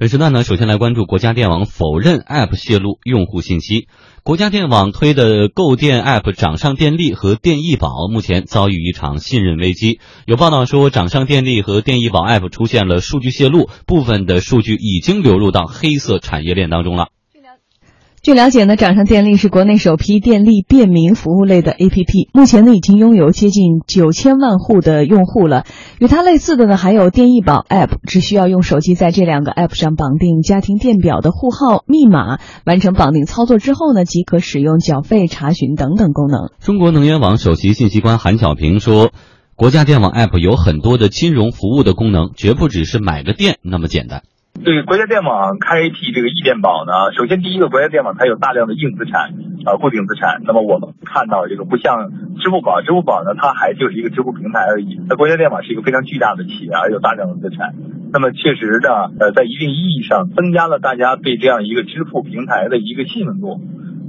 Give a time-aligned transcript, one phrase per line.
[0.00, 3.86] 本时段呢，首先来关注国家电网否认 App 泄露用户信息。
[4.22, 10.00] 国家电网推的购电 App 掌上电力和电易宝目前遭遇一场信任危机。
[10.24, 17.08] 有报道说，掌上电力和电易宝 App 出现了数据泄露，部分的数据已经流入到黑色产业链当中了。
[18.22, 25.64] 据了解呢，掌上电力是国内首批电力便民服务类的 APP，目前呢已经拥有接近九千万户的用户了。
[25.98, 36.50] 与它类似的呢，还有电易宝 App，只需要用手机在这两个 App 上绑定家庭电表的户号密码，完成绑定操作之后呢，即可使用缴费、查询等等功能。
[36.60, 39.12] 中国能源网首席信息官韩晓平说，
[39.56, 44.24] 国家电网 App 有很多的金融服务的功能，绝不只是买个电那么简单。
[44.52, 49.32] 对国家电网开辟这个易电宝呢，首先第一个，国家电网它有大量的硬资产，
[49.64, 50.42] 啊，固定资产。
[50.44, 52.10] 那么我们看到这个不像
[52.42, 55.00] 支付宝，支付宝呢它还就是一个支付平台而已。
[55.08, 57.74] 那国家电网是一个非常巨大的企业，而有大量的资产。
[58.12, 63.62] 那么确实呢，呃，在一定意义上增加了大家对这样一个支付平台的一个信任度。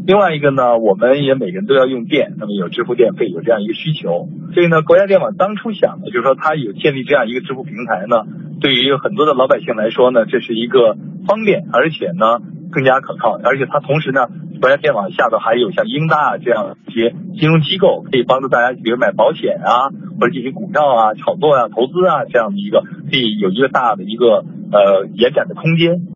[0.05, 4.27] 另外一个呢，我们也每个人都要用电，那么有支付电费，有这样一个需求。
[4.53, 8.25] 所以呢，国家电网当初想的就是说，它有建立这样一个支付平台呢，
[8.59, 12.39] 对于很多的老百姓来说呢，这是一个方便，而且呢
[12.71, 13.39] 更加可靠。
[13.43, 14.27] 而且它同时呢，
[14.59, 24.43] 国家电网下头还有像英大这样一些金融机构，可以帮助大家，比如买保险啊，或者进行股票啊、炒作啊、投资啊这样的一个，可以有一个大的一个
[24.73, 26.10] 呃延展的空间。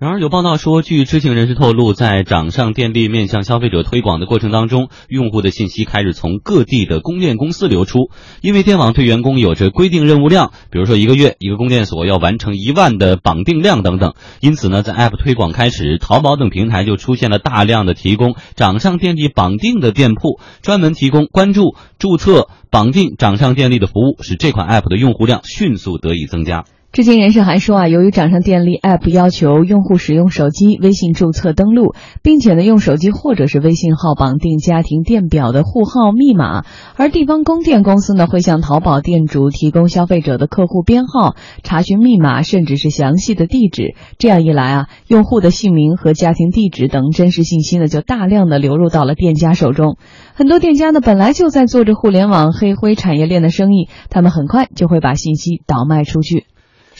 [0.00, 8.08] 然而，有报道说，据知情人士透露，在掌上电力面向消费者推广的过程当中，用户的信息开始从各地的供电公司流出。
[8.40, 14.14] 因为电网对员工有着规定任务量，比如说一个月一个供电所要完成一万的绑定量等等。
[14.40, 26.64] 因此呢，在 App 推广开始，淘宝等平台就出现了大量的提供掌上电力绑定的店铺，专门提供关注、注册、绑定掌上电力的服务，使这款 App 的用户量迅速得以增加。
[26.92, 36.64] 知情人士还说啊，由于掌上电力 App 要求用户使用手机微信注册登录，并且呢用手机或者是微信号绑定家庭电表的户号密码，
[36.96, 43.94] 而地方供电公司呢会向淘宝店主提供消费者的客户编号、查询密码，甚至是详细的地址。
[44.18, 49.96] 这样一来啊，用户的姓名和家庭地址等真实信息呢就大量的流入到了店家手中。
[50.34, 56.46] 很多店家呢本来就在做着互联网黑灰产业链的生意，他们很快就会把信息倒卖出去。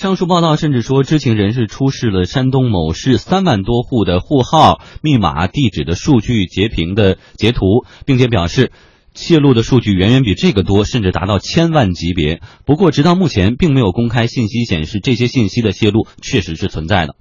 [0.00, 8.72] 上述报道甚至说，知情人士出示了山东某市三万多户的户号、密码、地址的数据截屏的截图，并且表示，
[9.12, 12.40] 泄露的数据远远比这个多，甚至达到千万级别。
[12.64, 17.14] 不过，直到目前，并没有公开信息显示这些信息的泄露确实是存在的。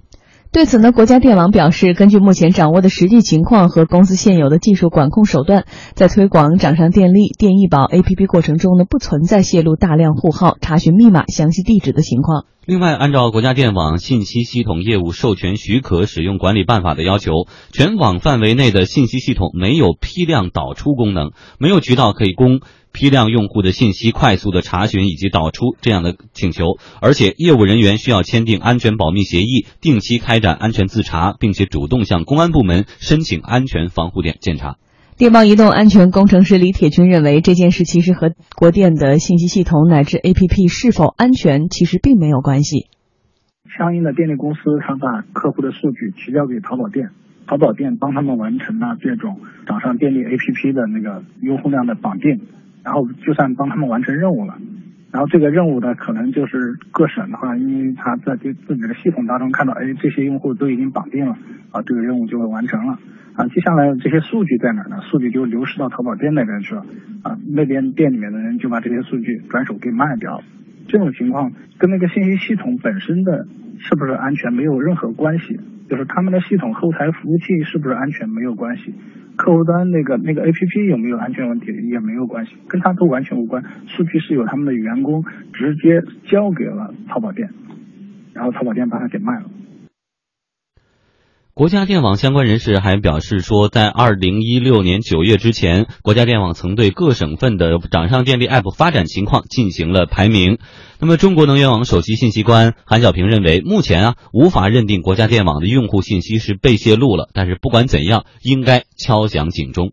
[0.52, 12.46] 对此呢，国家电网表示，根据目前掌握的实际情况和公司现有的技术管控手段，在推广掌上电力、电易宝 APP 过程中呢，不存在泄露大量户号、查询密码、详细地址的情况。
[12.66, 22.60] 另外，按照国家电网信息系统业务授权许可使用管理办法的要求，全网范围内的信息系统没有批量导出功能，没有渠道可以供。
[22.92, 34.76] 批量用户的信息快速的查询以及导出这样的请求，而且业务人员需要签订安全保密协议，定期开展安全自查，并且主动向公安部门申请安全防护点检查。
[35.16, 42.86] 电报移动安全工程师李铁军认为，这件事其实和国电的信息系统乃至 APP 是否安全其实并没有关系。
[43.78, 47.10] 相应的电力公司，他把客户的数据提交给淘宝店，
[47.46, 52.40] 淘宝店帮他们完成了这种掌上电力 APP 的那个用户量的绑定。
[52.82, 54.58] 然后就算帮他们完成任务了，
[55.12, 61.36] 然后这个任务呢，可能就是各省的话，因为他在对自己的系统当中看到，哎，这些用户都已经绑定了，
[61.72, 62.98] 啊，这个任务就会完成了，
[63.34, 65.00] 啊，接下来这些数据在哪呢？
[65.10, 66.86] 数据就流失到淘宝店那边去了，
[67.22, 70.44] 啊，那边店里面的人就把这些数据转手给卖掉了。
[70.90, 73.46] 这种情况跟那个信息系统本身的
[73.78, 75.58] 是不是安全没有任何关系，
[75.88, 78.92] 就是他们的系统后台服务器是不是安全没有关系。
[79.36, 83.64] 客户端那个那个 A P P 有没有安全问题也没有关系，跟他都完全无关。
[83.86, 85.24] 数据是由他们的员工
[85.54, 87.48] 直接交给了淘宝店，
[88.34, 89.44] 然后淘宝店把它给卖了。
[91.60, 100.56] 国家电网相关人士还表示说，在二零一六年九月之前，国家电网曾对各省份的掌上电力 App 发展情况进行了排名。
[101.00, 109.92] 那么，中国能源网首席信息官韩晓平认为，目前啊无法认定国家电网的用户信息是被泄露了，但是不管怎样，应该敲响警钟。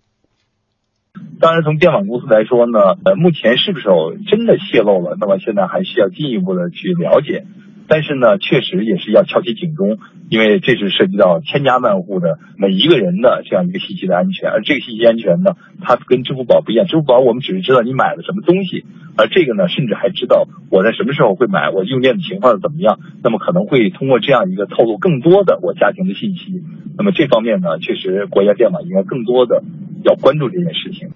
[1.42, 3.90] 当然，从电网公司来说呢，呃，目前是不是
[4.32, 5.18] 真的泄露了？
[5.20, 7.44] 那么现在还需要进一步的去了解。
[7.88, 9.98] 但是呢，确实也是要敲起警钟，
[10.30, 14.50] 因为这是涉及到千家万户的每一个人的这样一个信息的安全。
[14.50, 16.86] 而这个信息安全呢，它跟支付宝不一样。
[16.86, 18.84] 支付宝我们只是知道你买了什么东西，
[19.16, 23.00] 而这个呢，甚至还知道我在什么时候会买，我用电的情况怎么样。
[23.24, 26.62] 那么可能会通过这样一个透露更多的我家庭的信息。
[26.98, 29.64] 那么这方面呢，确实国家电网应该更多的
[30.04, 31.10] 要关注这件事情。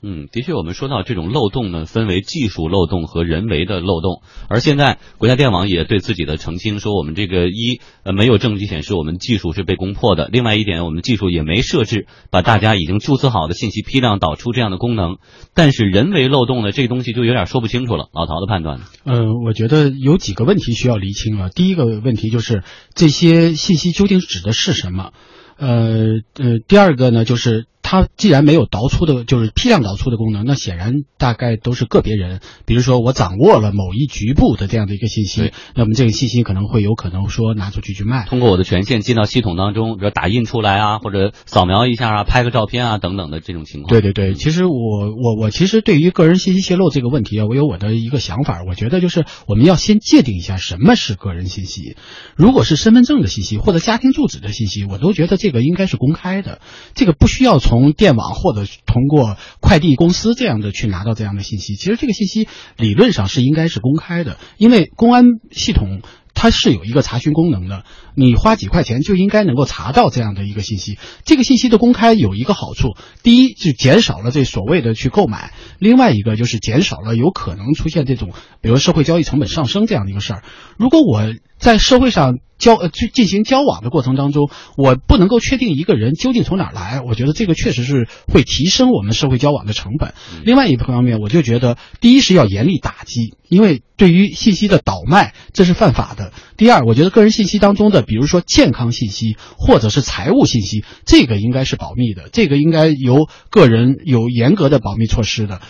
[0.00, 4.22] 嗯，的确，我们说到这种漏洞呢，分为技术漏洞和人为的漏洞。
[4.48, 10.28] 而现在国家电网也对自己的澄清说，我们这个一呃没有证据显示我们技术是被攻破的。
[10.30, 15.16] 另外一点，我们技术也没设置把大家已经注册好的信息批量导出这样的功能。
[15.52, 18.06] 但是人为漏洞呢，这个东西就有点说不清楚了。
[18.14, 18.84] 老陶的判断呢？
[19.04, 21.48] 嗯，我觉得有几个问题需要厘清啊。
[21.48, 22.62] 第一个问题就是
[22.94, 25.10] 这些信息究竟指的是什么？
[25.56, 27.66] 呃呃，第二个呢就是。
[27.90, 43.88] 它既然没有导出的，就是批量导出的功能，那显然大概都是个别人，比如说我掌握了某一局部的这样的一个信息，那么这个信息可能会有可能说拿出去去卖，通过我的权限进到系统当中，比如打印出来啊，或者扫描一下啊，拍个照片啊等等的这种情况。
[43.88, 44.74] 对对对，其实我
[45.16, 51.96] 我我其实对于个人信息泄露这个问题啊，我有我的一个想法，我觉得就是我们要先界定一下什么是个人信息，
[52.36, 56.60] 如果是身份证的信息或者家庭住址的信息，我都觉得这个应该是公开的，
[56.94, 57.77] 这个不需要从。
[57.78, 66.02] 从电网或者通过快递公司这样的去拿到这样的信息，其实这个信息理论上是应该是公开的，因为公安系统
[66.34, 67.84] 它是有一个查询功能的，
[68.16, 70.98] 你花几块钱就应该能够查到这样的一个信息。
[71.24, 80.42] 这个信息的公开有一个好处，第一是减少了这所谓的去购买，另外一个就是减少了有可能出现这种比如社会交易成本上升这样的一个事儿。
[80.76, 81.22] 如果我
[81.58, 82.38] 在社会上。
[82.58, 90.12] 交呃去进行交往的过程当中，我不能够确定一个人究竟从哪儿来，我觉得这个确实是会提升我们社会交往的成本。
[90.44, 96.32] 另外一方面，我就觉得第一是要严厉打击，因为对于信息的倒卖这是犯法的。
[96.56, 105.60] 第二，我觉得个人信息当中的，比如说健康信息或者是财务信息，这个应该是保密的，这个应该由个人有严格的保密措施的。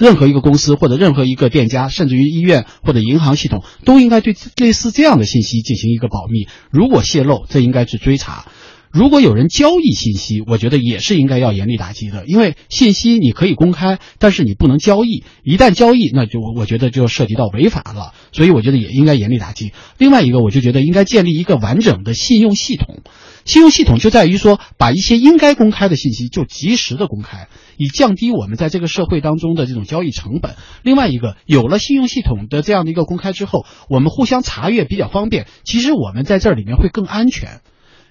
[0.00, 6.48] 任何一个公司或者任何一个店家，甚至于医院或者银行系统，都应该对类似这样的信息进行一个保密。
[6.70, 8.46] 如果泄露，这应该去追查。
[8.92, 12.26] 如果有人交易信息，我觉得也是应该要严厉打击的。
[12.26, 15.22] 因为信息你可以公开，但是你不能交易。
[15.44, 18.12] 一旦交易，那就我觉得就涉及到违法了。
[18.32, 19.72] 所以我觉得也应该严厉打击。
[19.96, 23.02] 另外一个，我就觉得应该建立一个完整的信用系统。
[23.44, 30.56] 信用系统就在于说，把一些应该公开的信息就及时的公开，以降低我们在这个社会当中的这种交易成本。
[30.82, 35.46] 另外一个，有了信用系统的这样的一个公开之后，我们互相查阅比较方便。
[35.64, 37.60] 其实我们在这里面会更安全。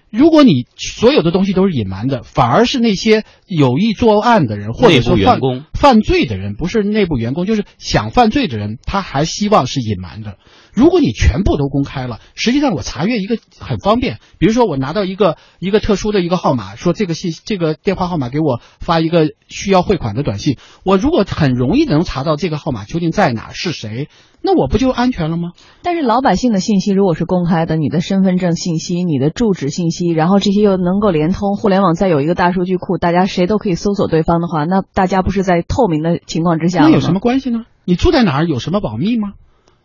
[0.10, 5.40] 如果你所有的东西都是隐瞒的，反而是那些有意作案的人，或者说犯
[5.80, 10.36] 犯罪的人，不是内部员工，就是想犯罪的人，他还希望是隐瞒的。
[10.74, 14.18] 如果你全部都公开了，实际上我查阅一个很方便。
[14.40, 24.10] 比如说，我拿到一个一个特殊的一个号码，说这个信这个电话号码给我发一个需要汇款的短信，我如果很容易能查到这个号码究竟在哪是谁，
[24.42, 25.52] 那我不就安全了吗？
[25.82, 37.66] 但是老百姓的信息如果是公开的，你的身份证信息、你的住址信息，然后这些又能够连通互联网，再有一个大数据库，大家谁都可以搜索对方的话，那大家不是在透明的情况之下那有什么关系呢？
[37.86, 39.36] 你住在哪儿有什么保密吗？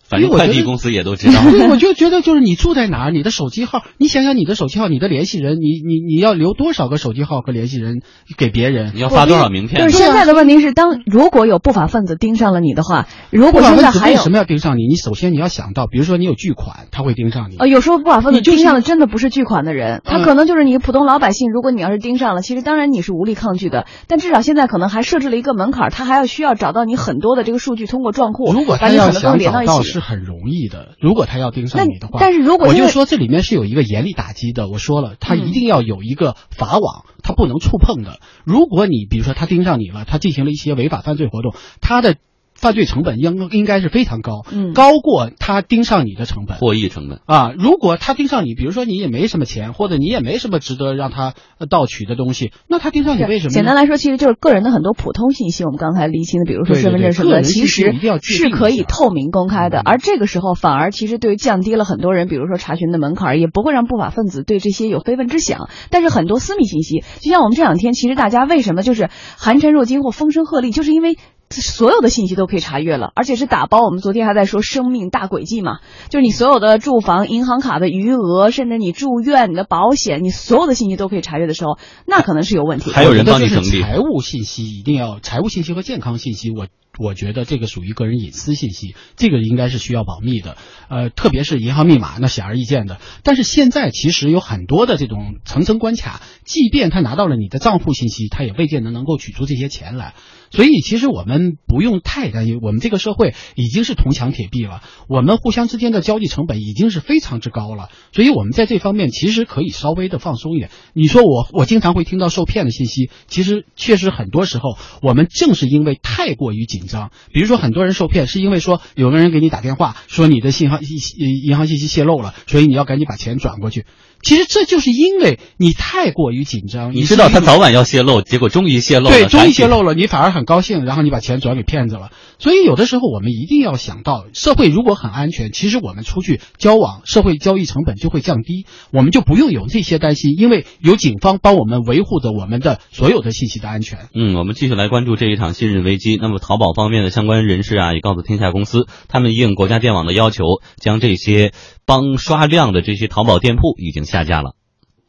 [0.06, 1.40] 反正快递公司也都知道。
[1.50, 8.02] 对，我就觉得就是你住在哪儿，你的手机号，你想想你的手机号，你的联系人，你你你要留多少个手机号和联系人
[8.36, 8.92] 给别人？
[8.94, 9.82] 你要发多少名片？
[9.82, 14.86] 就是现在的问题是，当如果有不法分子盯上了你的话，如果现在还有为什么要盯上你？
[14.86, 17.56] 你首先你要想到，比如说你有巨款，他会盯上你。
[17.56, 21.50] 呃，有时候不法分子盯上的真的不是巨款的人，他可能就是你普通老百姓。
[21.50, 29.93] 如果你要是盯上了，其实当然你是无力抗拒的，但至少现在可能还设置了一个门槛，他还要需要找到你很多的这个数据，通过账户如果把你可能都连到一起。
[29.94, 30.96] 是很容易的。
[31.00, 34.68] 如果他要盯上你的话，但是如果我就说这里面是有一个严厉打击的。
[34.68, 38.20] 我说了，他一定要有一个法网，他不能触碰的。
[38.44, 42.16] 如果你比如说他盯上你了，他进行了一些违法犯罪活动，他的。
[42.54, 47.52] 犯罪成本应应该是非常高，嗯，高过他盯上你的成本，获益成本啊。
[47.58, 51.34] 如果他盯上你，比如说你也没什么钱，或者你也没什么值得让他
[51.68, 53.50] 盗取的东西，那他盯上你为什么？
[53.50, 57.92] 简单来说，其实就是个人的很多普通信息，我们刚才厘清的，比如说身份证什么的，其实
[58.22, 59.80] 是可以透明公开的。
[59.84, 65.68] 而这个时候，反而其实对于降低了很多人，比如说查询的门槛，也不会让不法分子对这些有非分之想。
[65.90, 71.16] 但是很多私密信息，就像我们这两天，其实大家为什么就是寒蝉若惊或风声鹤唳，就是因为。
[71.50, 73.78] 所有的信息都可以查阅了，而且是打包。
[73.84, 82.90] 我们昨天还在说生命大轨迹嘛，就是你所有的住房、银行卡的余额，甚至你住院、你的保险，你所有的信息都可以查阅的时候，那可能是有问题。
[82.90, 86.50] 还有人帮你整理财务信息，一定要财务信息和健康信息。
[86.50, 86.66] 我
[86.98, 90.56] 我觉得这个属于个人隐私信息，这个应该是需要保密的。
[90.88, 93.00] 呃，特别是银行密码，那显而易见的。
[93.22, 100.14] 但是现在其实有很多的这种层层关卡，即便他拿到了你的账户信息，他也未见得能够取出这些钱来。
[100.50, 107.88] 所以其实我们不用太担心，我们这个社会已经是铜墙铁壁了，我们互相之间的交际成本已经是非常之高了。
[108.12, 110.70] 所以我们在这方面其实可以稍微的放松一点。
[110.92, 123.84] 你说我我经常会听到受骗的信息，其实确实很多时候我们正是因为太过于紧张，比如说很多人受骗是因为说有个人给你打电话说你的信号银银行信息泄露了，所以你要赶紧把钱转过去。
[124.22, 132.10] 其实这就是因为你太过于紧张，你知道他早晚要泄露，结果终于泄露了，对，终于泄露了，你反而很高兴，然后你把钱转给骗子了。
[132.38, 138.64] 所以有的时候我们一定要想到，社会如果很安全，其实我们出去交往，社会交易成本就会降低，
[138.94, 144.08] 我们就不用有这些担心，因为有警方帮我们维护着我们的所有的信息的安全。
[144.14, 146.16] 嗯，我们继续来关注这一场信任危机。
[146.18, 150.44] 那么淘宝方面的相关人士啊，也告诉天下公司，他们应国家电网的要求，
[150.76, 151.52] 将这些
[151.86, 154.56] 帮刷量的这些淘宝店铺已经下架了。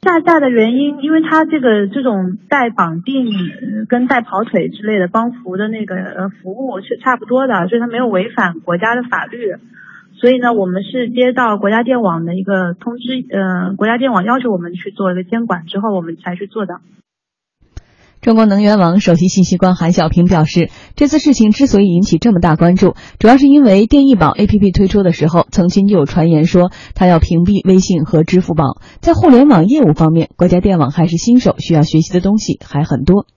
[0.02, 3.26] 下架的原因，因为它这个这种带绑定
[3.90, 9.38] 跟带跑腿之类的帮扶的那个呃服务是差不多的，所以它没有违反国家的法律。
[10.22, 16.76] 所以呢，我们是接到国家电网的一个通知，呃，国家电网要求我们去做一个监管之后，我们才去做的。
[18.26, 28.82] 中国能源网首席信息官韩小平表示，这次事情之所以引起这么大关注，主要是因为电易宝 APP 推出的时候，曾经就有传言说他要屏蔽微信和支付宝。
[29.00, 33.28] 在互联网业务方面，国家电网还是新手，需要学习的东西还很多。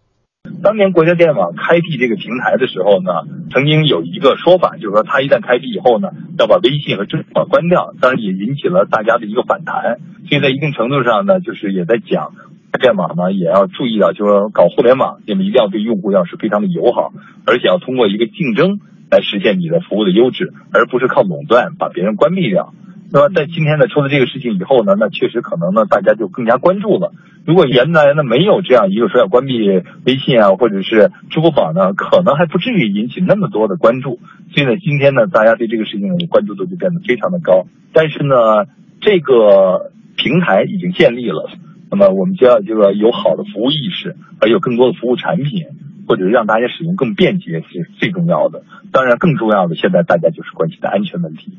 [0.63, 10.01] 当年国家电网开辟这个平台的时候呢，曾经有一个说法，就是说它一旦开辟以后呢，要把微信和支付宝关掉，当然也引起了大家的一个反弹。
[10.25, 12.33] 所以在一定程度上呢，就是也在讲。
[12.79, 17.13] 电网呢也要注意到，就是说搞互联网，你们一定要对用户要是非常的友好，
[17.47, 22.75] 而且要通过一个竞争来实现你的服务的优质，而不是靠垄断把别人关闭掉。
[23.11, 27.13] 那么在今天呢出了这个事情以后呢，那确实可能呢大家就更加关注了。
[27.47, 29.59] 如果原来呢没有这样一个说要关闭
[30.05, 34.21] 微信啊或者是支付宝呢，可能还不至于引起那么多的关注。
[34.55, 37.67] 所以呢今天呢大家对这个事情的关注度就变得非常的高。
[37.95, 38.67] 但是呢
[39.01, 41.49] 这个平台已经建立了。
[41.91, 45.65] 那么我们就要这个有好的服务意识，而有更多的服务产品，
[46.07, 48.65] 或者让大家使用更便捷是最重要的。
[48.93, 51.53] 当然，更重要的现在大家就是关心的安全问题。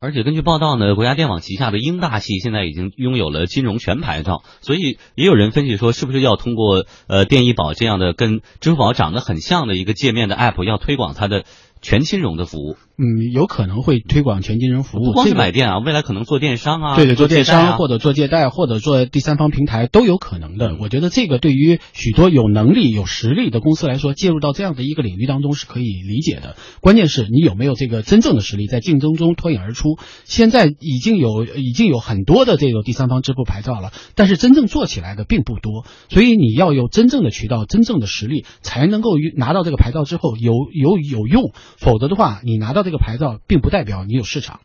[0.00, 11.44] 而且根据报道呢，国家电网旗下的英大系现在已经拥有了金融全牌照，所以也有人分析说，是不是要通过呃电医宝这样的跟支付宝长得很像的一个界面的 app，要推广它的
[11.80, 12.76] 全金融的服务。
[13.02, 20.76] 嗯，有可能会推广全金融服务，不光是买电啊，未来可能做电商啊，对对，做电商或者做借贷或者做第三方平台都有可能的。
[20.80, 26.54] 我觉得这个对于许多有能力、有实力的公司来说，介入到这样的一个领域当中是可以理解的。
[26.80, 29.98] 关键是你有没有这个真正的实力，在竞争中脱颖而出。
[30.24, 35.84] 现在已经有已经有很多的这个第三方支付牌照了，但是真正做起来的并不多。
[36.08, 41.50] 所以你要有真正的渠道、真正的实力，才能够拿到这个牌照之后有有有用。
[41.78, 44.60] 否则的话，你拿到这个牌照并不代表你有市场。